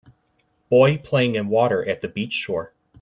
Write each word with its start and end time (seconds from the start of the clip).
Boy 0.67 0.97
playing 0.97 1.35
in 1.35 1.47
water 1.49 1.87
at 1.87 2.01
the 2.01 2.07
beach 2.07 2.33
shore. 2.33 2.73